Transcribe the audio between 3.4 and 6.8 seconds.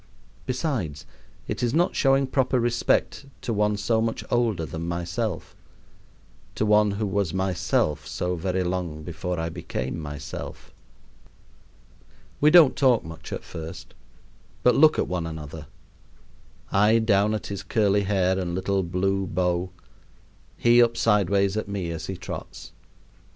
to one so much older than myself to